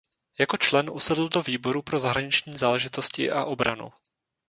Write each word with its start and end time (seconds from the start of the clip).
Jako 0.39 0.57
člen 0.57 0.89
usedl 0.89 1.29
do 1.29 1.43
výboru 1.43 1.81
pro 1.81 1.99
zahraniční 1.99 2.57
záležitosti 2.57 3.31
a 3.31 3.43
obranu. 3.45 3.91